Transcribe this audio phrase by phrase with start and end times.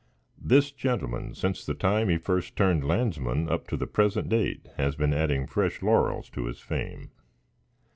[0.41, 4.95] This gentleman, since the time he first turned landsman up to the present date, has
[4.95, 7.11] been adding fresh laurels to his fame.